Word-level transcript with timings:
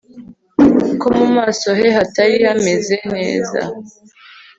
Ko 0.99 1.07
mu 1.17 1.27
maso 1.35 1.67
he 1.79 1.87
hatari 1.97 2.35
haameze 2.45 2.95
neza 3.15 3.59